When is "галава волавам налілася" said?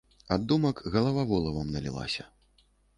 0.95-2.31